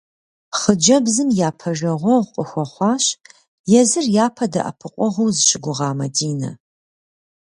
Хъыджэбзым 0.59 1.29
япэ 1.47 1.69
жагъуэгъу 1.77 2.31
къыхуэхъуащ 2.33 3.05
езыр 3.79 4.05
япэ 4.25 4.45
дэӏэпыкъуэгъуу 4.51 5.33
зыщыгугъа 5.35 5.89
Мадинэ. 5.97 6.49